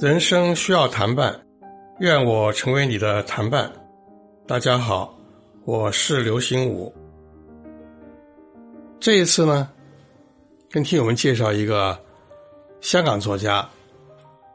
[0.00, 1.40] 人生需要谈伴，
[2.00, 3.70] 愿我成为你的谈伴。
[4.48, 5.16] 大家好，
[5.64, 6.92] 我是刘心武。
[8.98, 9.70] 这一次呢，
[10.68, 11.96] 跟听友们介绍一个
[12.80, 13.64] 香港作家，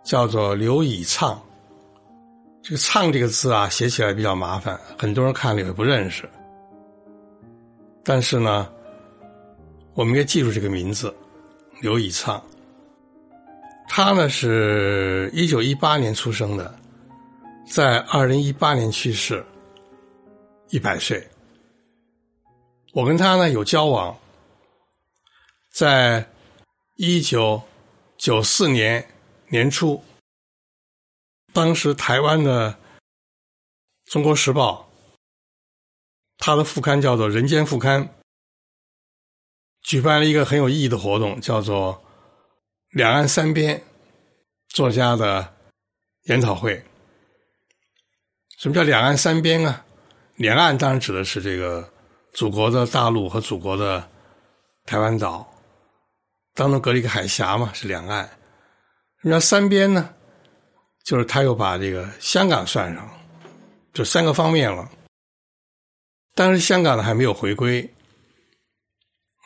[0.04, 1.42] 叫做刘以畅。
[2.62, 6.28] 这个“畅”这个字啊，写起来比较麻烦，很多人看了也不认识。
[8.04, 8.70] 但是呢，
[9.98, 11.12] 我们应该记住这个名字——
[11.82, 12.40] 刘以畅。
[13.90, 16.80] 他呢是一九一八年出生的，
[17.68, 19.44] 在二零一八年去世，
[20.70, 21.28] 一百岁。
[22.94, 24.16] 我跟他呢有交往，
[25.72, 26.30] 在
[26.98, 27.60] 一九
[28.20, 29.04] 九四年
[29.48, 30.04] 年初，
[31.54, 32.72] 当时台湾的
[34.06, 34.88] 《中国时报》，
[36.38, 38.04] 他的副刊叫做《人间副刊》，
[39.88, 42.04] 举办了一个很有意义的活动，叫做。
[42.92, 43.80] 两岸三边
[44.70, 45.54] 作家的
[46.24, 46.82] 研讨会，
[48.58, 49.86] 什么叫两岸三边啊？
[50.36, 51.88] 两岸当然指的是这个
[52.34, 54.10] 祖国的大陆和祖国的
[54.86, 55.46] 台湾岛，
[56.56, 58.26] 当中隔了一个海峡嘛，是两岸。
[59.22, 60.10] 什么叫三边呢？
[61.04, 63.10] 就是他又把这个香港算上，
[63.94, 64.90] 就三个方面了。
[66.36, 67.94] 当时香港呢还没有回归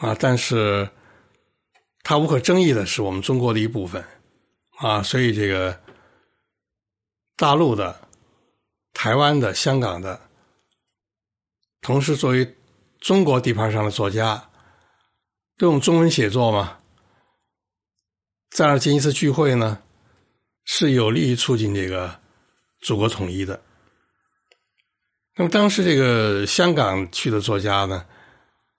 [0.02, 0.89] 啊，但是。
[2.03, 4.03] 它无可争议的是我们中国的一部分，
[4.80, 5.80] 啊，所以这个
[7.38, 8.09] 大陆的、
[8.91, 10.19] 台湾的、香港的，
[11.79, 12.57] 同时作为
[12.99, 14.49] 中国地盘上的作家，
[15.59, 16.79] 都用中文写作嘛，
[18.49, 19.83] 在那进一次聚会呢，
[20.66, 22.19] 是有利于促进这个
[22.79, 23.61] 祖国统一的。
[25.35, 28.07] 那么当时这个香港去的作家呢，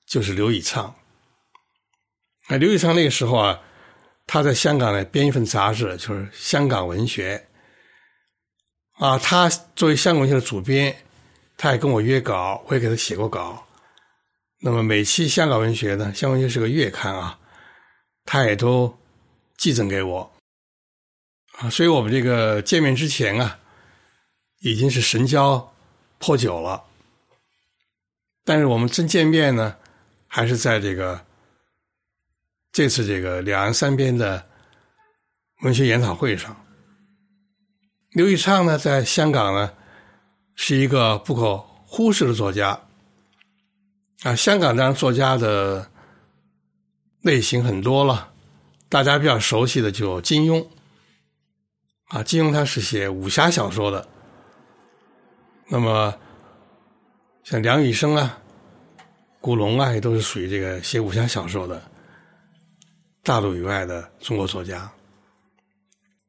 [0.08, 0.92] 就是刘以畅。
[2.48, 3.60] 那刘以畅那个时候啊，
[4.26, 7.46] 他在香港呢编一份杂志，就是《香港文学》
[9.04, 9.16] 啊。
[9.18, 10.94] 他作为香港文学的主编，
[11.56, 13.64] 他也跟我约稿，我也给他写过稿。
[14.60, 17.38] 那么每期《香港文学》呢，《香港文学》是个月刊啊，
[18.24, 18.98] 他也都
[19.56, 20.32] 寄赠给我
[21.58, 21.70] 啊。
[21.70, 23.58] 所以我们这个见面之前啊，
[24.60, 25.72] 已经是神交
[26.18, 26.82] 颇久了。
[28.44, 29.76] 但是我们真见面呢，
[30.26, 31.24] 还是在这个。
[32.72, 34.42] 这次这个两岸三边的
[35.60, 36.56] 文学研讨会上，
[38.12, 39.70] 刘以畅呢，在香港呢
[40.54, 42.80] 是一个不可忽视的作家
[44.22, 44.34] 啊。
[44.34, 45.86] 香港当然作家的
[47.20, 48.32] 类型很多了，
[48.88, 50.66] 大家比较熟悉的就金庸
[52.08, 52.22] 啊。
[52.22, 54.08] 金庸他是写武侠小说的，
[55.68, 56.14] 那么
[57.44, 58.38] 像梁羽生啊、
[59.42, 61.91] 古龙啊，也都是属于这个写武侠小说的。
[63.22, 64.92] 大陆以外的中国作家，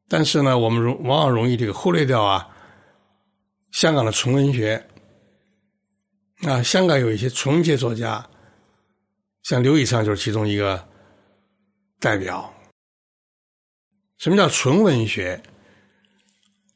[0.07, 2.47] 但是呢，我们容往往容易这个忽略掉啊，
[3.71, 4.87] 香港的纯文学
[6.43, 8.29] 啊，香港有一些纯文学作家，
[9.41, 10.87] 像刘以畅就是其中一个
[11.99, 12.53] 代表。
[14.19, 15.41] 什么叫纯文学？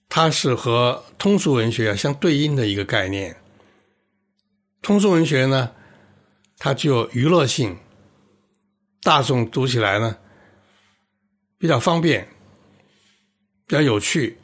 [0.09, 3.37] 它是和通俗文学相对应的一个概念。
[4.81, 5.71] 通俗文学呢，
[6.57, 7.77] 它具有娱乐性。
[9.03, 10.17] 大众读起来呢，
[11.57, 12.27] 比较方便，
[13.65, 14.37] 比较有趣，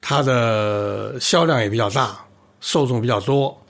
[0.00, 2.26] 它的销量也比较大，
[2.60, 3.64] 受众比较多。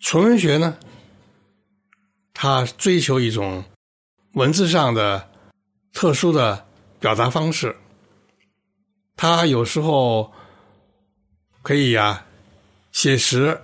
[0.00, 0.78] 纯文学呢，
[2.34, 3.64] 它追求一种
[4.34, 5.30] 文字上的
[5.92, 6.66] 特殊的
[7.00, 7.76] 表达方式，
[9.16, 10.32] 它有时候
[11.62, 12.26] 可以呀
[12.92, 13.60] 写实，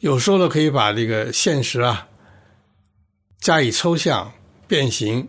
[0.00, 2.07] 有时候呢可以把这个现实啊。
[3.40, 4.32] 加以抽象、
[4.66, 5.28] 变形，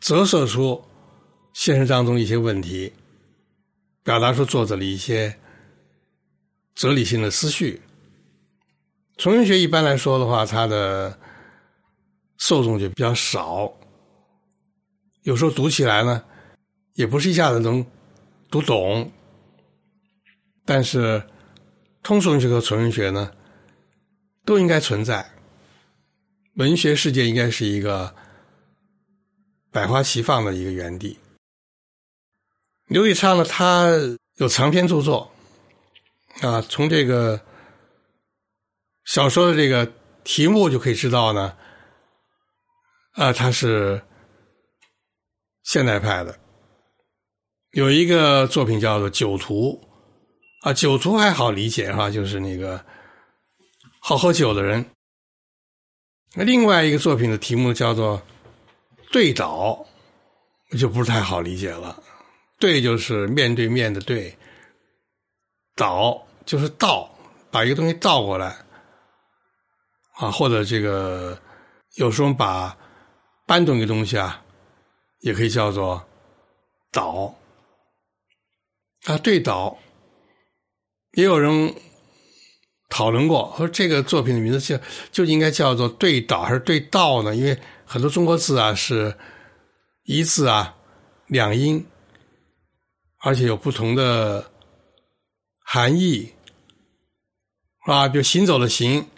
[0.00, 0.84] 折射出
[1.52, 2.92] 现实当中一些问题，
[4.02, 5.38] 表达出作者的一些
[6.74, 7.80] 哲理性的思绪。
[9.16, 11.18] 纯文学一般来说的话，它的
[12.38, 13.72] 受众就比较少，
[15.22, 16.24] 有时候读起来呢，
[16.94, 17.86] 也不是一下子能
[18.50, 19.12] 读懂。
[20.64, 21.22] 但是，
[22.02, 23.32] 通俗文学和纯文学呢，
[24.44, 25.31] 都应该存在。
[26.54, 28.14] 文学世界应该是一个
[29.70, 31.18] 百花齐放的一个园地。
[32.88, 33.88] 刘以畅呢，他
[34.36, 35.32] 有长篇著作
[36.42, 37.40] 啊，从这个
[39.04, 39.90] 小说的这个
[40.24, 41.56] 题目就可以知道呢，
[43.12, 44.02] 啊，他是
[45.62, 46.38] 现代派的。
[47.70, 49.80] 有一个作品叫做《酒徒》，
[50.68, 52.84] 啊，《酒徒》还好理解哈，就是那个
[54.00, 54.84] 好喝酒的人。
[56.34, 58.22] 那另外一个作品的题目叫做
[59.12, 59.84] “对倒”，
[60.78, 62.02] 就不是太好理解了。
[62.58, 64.34] 对就是面对面的对，
[65.74, 67.10] 倒就是倒，
[67.50, 68.56] 把一个东西倒过来
[70.14, 71.38] 啊，或者这个
[71.96, 72.76] 有时候把
[73.46, 74.42] 搬动一个东西啊，
[75.20, 76.02] 也可以叫做
[76.90, 77.34] 倒
[79.04, 79.76] 啊，对倒。
[81.14, 81.74] 也有人
[82.92, 84.78] 讨论过，说这个作品的名字叫
[85.10, 87.34] 就应该叫做对倒还是对道呢？
[87.34, 89.16] 因为很多中国字啊是
[90.04, 90.76] 一字啊
[91.28, 91.86] 两音，
[93.20, 94.50] 而且有不同的
[95.64, 96.34] 含义
[97.86, 98.06] 啊。
[98.08, 99.08] 比如行走的行，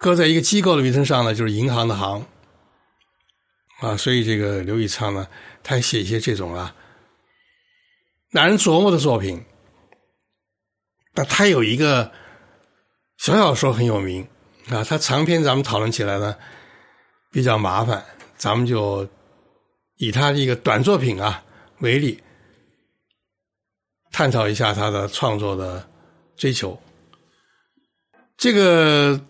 [0.00, 2.24] 搁在一个机构的名称上呢，就是银行的行
[3.80, 3.94] 啊。
[3.94, 5.28] 所以这个刘以畅呢，
[5.62, 6.74] 他写一些这种啊
[8.30, 9.44] 难人琢磨的作品。
[11.14, 12.10] 那他有一个
[13.22, 14.26] 小小说很有名
[14.68, 16.36] 啊，他长篇咱们讨论起来呢
[17.30, 18.04] 比较麻烦，
[18.36, 19.08] 咱们就
[19.94, 21.40] 以他的一个短作品啊
[21.78, 22.20] 为例，
[24.10, 25.88] 探讨一下他的创作的
[26.36, 26.76] 追求。
[28.36, 29.24] 这个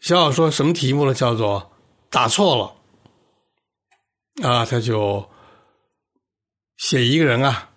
[0.00, 1.12] 小小说什么题目呢？
[1.12, 1.70] 叫做
[2.08, 5.28] 打错了啊，他就
[6.78, 7.68] 写一个人啊，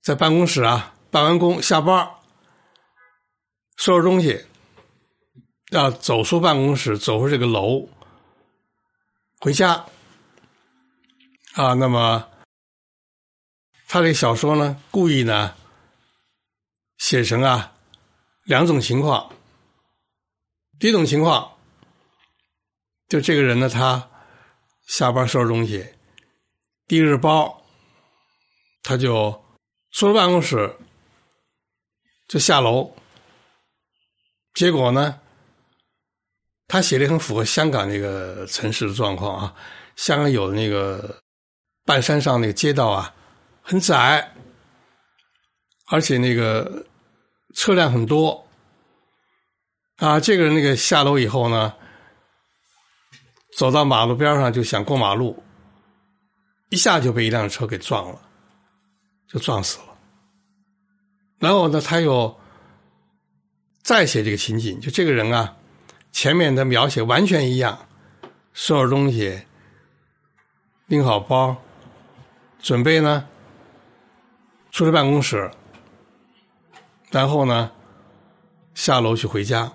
[0.00, 0.94] 在办公室啊。
[1.10, 2.10] 办完工下班
[3.76, 4.44] 收拾东西，
[5.70, 7.88] 要走出办公室，走出这个楼，
[9.40, 9.84] 回家。
[11.54, 12.28] 啊，那么
[13.86, 15.54] 他这小说呢，故意呢
[16.98, 17.74] 写成啊
[18.44, 19.32] 两种情况。
[20.78, 21.56] 第一种情况，
[23.08, 24.10] 就这个人呢，他
[24.86, 25.86] 下班收拾东西，
[26.88, 27.62] 提着包，
[28.82, 29.44] 他就
[29.92, 30.76] 出了办公室。
[32.26, 32.96] 就下楼，
[34.54, 35.20] 结果呢，
[36.68, 39.54] 他写的很符合香港那个城市的状况啊。
[39.96, 41.22] 香港有那个
[41.84, 43.14] 半山上那个街道啊，
[43.62, 44.32] 很窄，
[45.86, 46.86] 而且那个
[47.54, 48.46] 车辆很多
[49.96, 50.18] 啊。
[50.18, 51.74] 这个人那个下楼以后呢，
[53.56, 55.42] 走到马路边上就想过马路，
[56.70, 58.20] 一下就被一辆车给撞了，
[59.28, 59.96] 就撞死了。
[61.38, 62.36] 然后呢，他又
[63.84, 65.54] 再写这个情景，就这个人啊，
[66.10, 67.78] 前面的描写完全一样，
[68.54, 69.42] 收拾东西，
[70.86, 71.54] 拎好包，
[72.62, 73.28] 准备呢
[74.70, 75.50] 出了办公室，
[77.10, 77.70] 然后呢
[78.74, 79.70] 下楼去回家。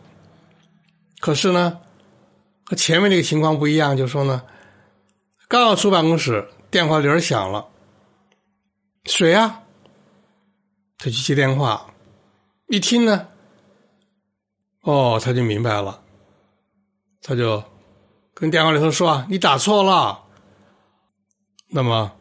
[1.19, 1.79] 可是呢，
[2.65, 4.41] 和前面这个情况不一样，就说呢，
[5.47, 7.67] 刚要出办公室，电话铃响了，
[9.05, 9.61] 谁呀？
[10.97, 11.93] 他去接电话，
[12.69, 13.27] 一听呢，
[14.89, 16.01] 哦，他就明白了，
[17.21, 17.63] 他就
[18.33, 20.23] 跟电话里头说：“你打错了。”
[21.69, 22.11] 那么，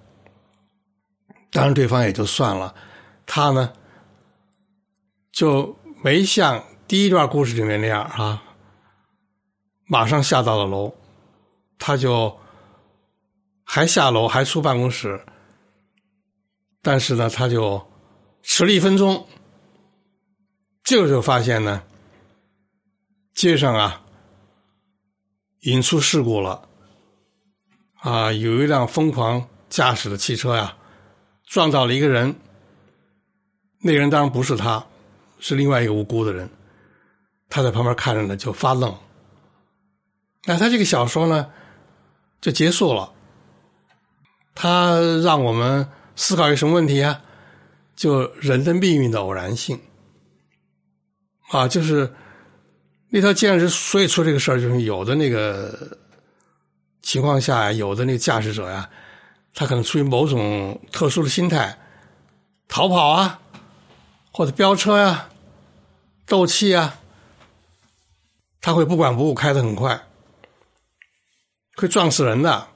[1.50, 2.74] 当然对方也就算了，
[3.24, 3.72] 他呢
[5.32, 8.42] 就没像第一段故事里面那样啊，
[9.86, 10.92] 马上下到了楼，
[11.78, 12.38] 他就
[13.64, 15.24] 还下楼还出办公室，
[16.82, 17.82] 但是呢，他就。
[18.40, 19.26] 迟了一分钟，
[20.82, 21.82] 这个时候发现呢，
[23.38, 24.02] 街上啊，
[25.60, 26.68] 引出事故了，
[28.00, 30.76] 啊，有一辆疯狂驾驶的汽车呀，
[31.46, 32.34] 撞到了一个人，
[33.80, 34.84] 那人当然不是他，
[35.38, 36.50] 是另外一个无辜的人，
[37.48, 38.92] 他在旁边看着呢，就发愣。
[40.46, 41.52] 那他这个小说呢，
[42.40, 43.12] 就结束了，
[44.52, 47.22] 他让我们思考一个什么问题啊？
[47.94, 49.80] 就人的命运的偶然性，
[51.50, 52.12] 啊，就是
[53.10, 55.96] 那条街上之所以出这个事儿，就是有的那个
[57.02, 58.88] 情况下，有的那个驾驶者呀，
[59.54, 61.78] 他可能出于某种特殊的心态，
[62.68, 63.40] 逃跑啊，
[64.30, 65.30] 或者飙车呀、
[66.26, 67.00] 斗气啊，
[68.60, 70.06] 他会不管不顾开的很快，
[71.76, 72.68] 会撞死人的。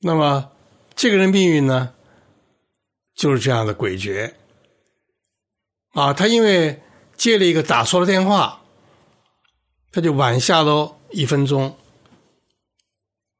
[0.00, 0.50] 那么
[0.94, 1.94] 这个人命运呢？
[3.14, 4.34] 就是这样的诡谲
[5.94, 6.12] 啊！
[6.12, 6.82] 他因为
[7.16, 8.60] 接了一个打错了电话，
[9.96, 11.74] 他就晚下了一分钟。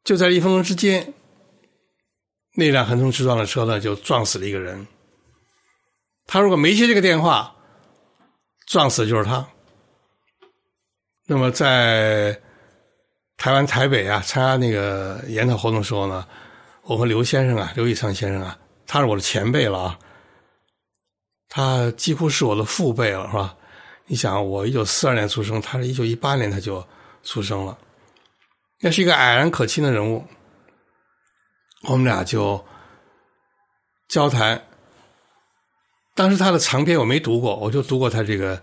[0.04, 1.12] 就在一分钟之间，
[2.54, 4.86] 那辆横冲直撞的车呢，就撞死了一个人。
[6.26, 7.54] 他如果没接这个电话，
[8.66, 9.46] 撞死的就是他。
[11.26, 12.40] 那么在
[13.36, 16.26] 台湾台北啊，参加那个研讨活动的时候呢，
[16.84, 18.58] 我和刘先生啊，刘以昌先生啊。
[18.86, 19.98] 他是我的前辈了啊，
[21.50, 23.54] 他几乎是我的父辈了，是吧？
[24.08, 26.86] 你想，我一九四二年出生，他是一九一八年他就
[27.24, 27.76] 出生了，
[28.78, 30.24] 那是一个蔼然可亲的人物。
[31.88, 32.64] 我们俩就
[34.06, 34.62] 交谈。
[36.14, 38.62] 当时他的长篇我没读过，我就读过他这个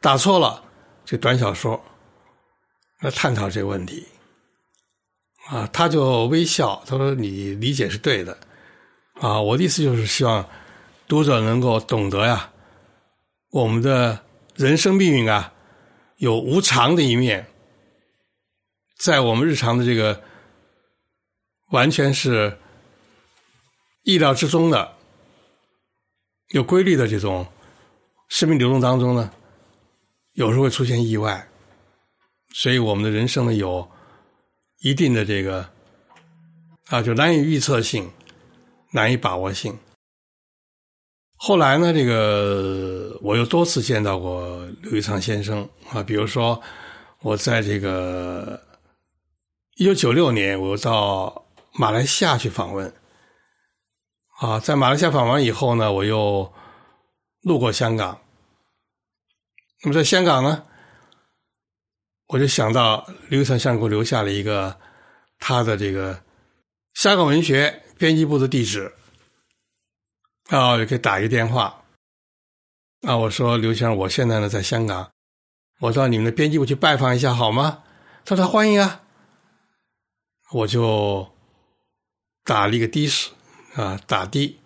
[0.00, 0.62] 打错了
[1.02, 1.82] 这短小说，
[3.00, 4.06] 来探讨这个问题。
[5.46, 8.38] 啊，他就微笑，他说：“你理解是对的。”
[9.20, 10.46] 啊，我的意思就是希望
[11.08, 12.50] 读者能够懂得呀，
[13.50, 14.20] 我们的。
[14.54, 15.52] 人生命运啊，
[16.16, 17.46] 有无常的一面，
[18.96, 20.22] 在我们日常的这个
[21.70, 22.56] 完全是
[24.02, 24.96] 意料之中的、
[26.50, 27.46] 有规律的这种
[28.28, 29.32] 生命流动当中呢，
[30.34, 31.48] 有时候会出现意外，
[32.52, 33.90] 所以我们的人生呢有
[34.80, 35.68] 一定的这个
[36.86, 38.08] 啊，就难以预测性、
[38.92, 39.76] 难以把握性。
[41.46, 46.58] 后来呢，这个我又多次见到过刘玉昌先生啊，比如说
[47.20, 48.58] 我在这个
[49.76, 52.90] 一九九六年，我又到马来西亚去访问，
[54.40, 56.50] 啊，在马来西亚访问以后呢，我又
[57.42, 58.18] 路过香港。
[59.82, 60.64] 那么在香港呢，
[62.28, 64.74] 我就想到刘玉昌先生给我留下了一个
[65.38, 66.18] 他的这个
[66.94, 68.90] 香港文学编辑部的地址。
[70.48, 71.82] 啊，也可以打一个电话。
[73.02, 75.10] 啊，我说刘先生，我现在呢在香港，
[75.80, 77.82] 我到你们的编辑部去拜访一下好吗？
[78.24, 79.02] 他说欢迎啊。
[80.52, 81.28] 我就
[82.44, 83.30] 打了一个的士，
[83.74, 84.58] 啊，打的。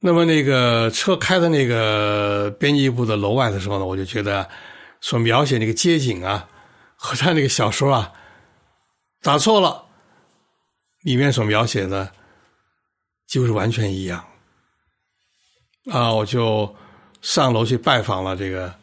[0.00, 4.48] 那么那个车开到那个编辑部的楼外的时候呢，我就觉得
[5.00, 6.48] 所描写那个街景啊，
[6.96, 8.12] 和他那个小说啊
[9.22, 9.86] 打错了，
[11.02, 12.12] 里面所描写的
[13.26, 14.24] 几乎是完全一样。
[15.88, 16.74] 啊，我就
[17.22, 18.74] 上楼去拜访了这个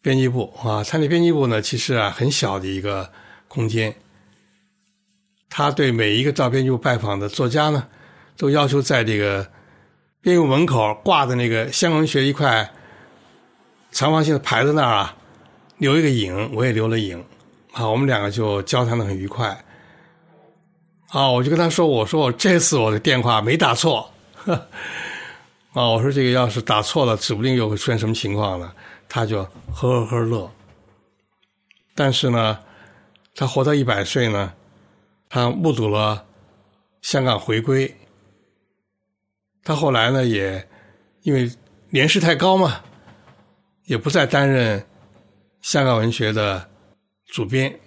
[0.00, 0.84] 编辑部啊。
[0.84, 3.10] 他那编辑部呢，其实啊很小的一个
[3.48, 3.94] 空间。
[5.50, 7.88] 他对每一个到编辑部拜访的作家呢，
[8.36, 9.50] 都要求在这个
[10.20, 12.72] 编辑部门口挂的那个香港文学一块
[13.90, 15.16] 长方形的牌子那儿啊，
[15.78, 16.50] 留一个影。
[16.54, 17.22] 我也留了影
[17.72, 17.86] 啊。
[17.88, 19.64] 我们两个就交谈的很愉快。
[21.08, 24.10] 啊，我就跟他说：“我说我这次我的电话没打错。”
[25.72, 28.72] 啊，我说这个要是打错了，指不定又会出现什么情况呢？
[29.08, 30.50] 他就呵呵呵乐。
[31.94, 32.58] 但是呢，
[33.34, 34.52] 他活到一百岁呢，
[35.30, 36.26] 他目睹了
[37.00, 37.94] 香港回归。
[39.64, 40.68] 他后来呢，也
[41.22, 41.50] 因为
[41.88, 42.82] 年事太高嘛，
[43.86, 44.84] 也不再担任
[45.62, 46.68] 香港文学的
[47.26, 47.80] 主编。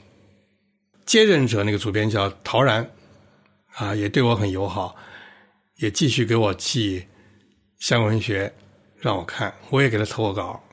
[1.05, 2.89] 接任者那个主编叫陶然，
[3.75, 4.95] 啊，也对我很友好，
[5.75, 7.05] 也继续给我寄。
[7.79, 8.51] 香港文学
[8.97, 10.63] 让我看，我也给他投过稿。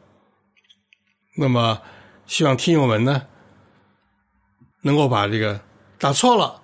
[1.36, 1.82] 那么，
[2.26, 3.26] 希望听友们呢，
[4.82, 5.60] 能够把这个
[5.98, 6.62] 打错了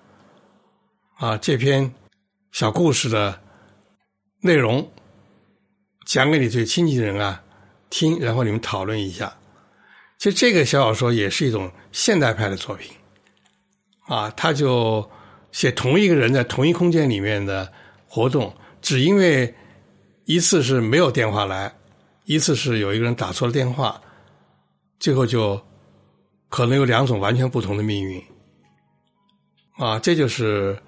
[1.17, 1.93] 啊这篇
[2.53, 3.41] 小故事的
[4.41, 4.91] 内容
[6.07, 7.43] 讲给你最亲近的人啊
[7.91, 9.37] 听，然后你们讨论一下。
[10.19, 12.91] 其实这个小小说也是一种现代派的作品
[14.07, 15.11] 啊，他就
[15.53, 17.71] 写同一个人在同一空间里面的
[18.07, 19.55] 活动，只因为。
[20.29, 21.75] 一次是没有电话来，
[22.27, 23.99] 一次是有一个人打错了电话，
[25.01, 25.59] 最后就
[26.51, 28.23] 可能有两种完全不同的命运。
[29.79, 30.79] 啊，这就是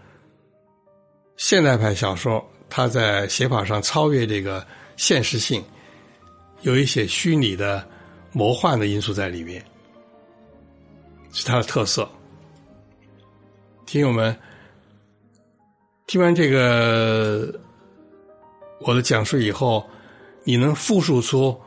[1.39, 4.67] 现代派小说，它在写法上超越这个
[4.99, 5.65] 现实性，
[6.61, 7.89] 有一些虚拟的
[8.33, 9.65] 魔幻的因素在里面，
[11.33, 12.07] 是它的特色。
[13.87, 14.39] 听友们，
[16.07, 17.59] 听完这个。
[18.81, 19.85] 我的讲述以后，
[20.45, 21.61] 你能复述出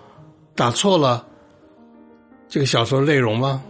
[0.55, 1.25] 打错了
[2.47, 3.63] 这个小说内容吗？